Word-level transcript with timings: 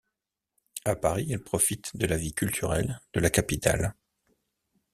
À 0.83 0.95
Paris, 0.95 1.27
elle 1.31 1.43
profite 1.43 1.95
de 1.95 2.07
la 2.07 2.17
vie 2.17 2.33
culturelle 2.33 2.99
de 3.13 3.19
la 3.19 3.29
capitale. 3.29 3.93